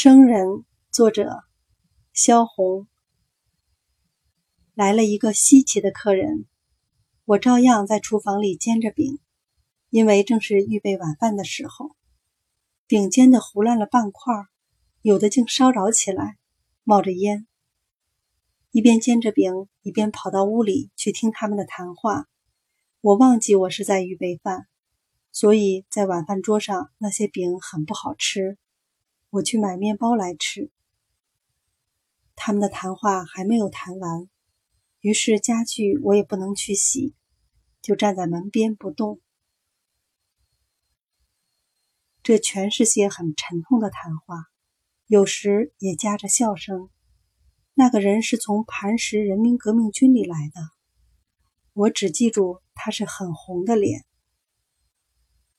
[0.00, 1.42] 生人，作者
[2.12, 2.86] 萧红。
[4.72, 6.46] 来了一个稀奇的客人，
[7.24, 9.18] 我照样在厨房里煎着饼，
[9.90, 11.96] 因为正是预备晚饭的时候。
[12.86, 14.34] 饼煎的糊烂了半块，
[15.02, 16.38] 有的竟烧着起来，
[16.84, 17.48] 冒着烟。
[18.70, 22.28] 一边煎着饼，一边跑到屋里去听他们的谈话。
[23.00, 24.68] 我忘记我是在预备饭，
[25.32, 28.58] 所以在晚饭桌上那些饼很不好吃。
[29.30, 30.70] 我去买面包来吃。
[32.34, 34.28] 他们的谈话还没有谈完，
[35.00, 37.14] 于是家具我也不能去洗，
[37.82, 39.20] 就站在门边不动。
[42.22, 44.46] 这全是些很沉痛的谈话，
[45.06, 46.90] 有时也夹着笑声。
[47.74, 50.60] 那个人是从磐石人民革命军里来的，
[51.72, 54.04] 我只记住他是很红的脸。